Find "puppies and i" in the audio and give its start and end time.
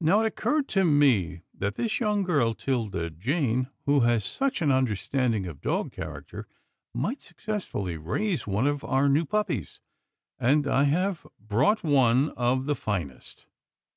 9.24-10.82